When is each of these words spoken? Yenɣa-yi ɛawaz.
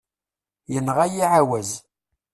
Yenɣa-yi 0.73 1.23
ɛawaz. 1.35 1.69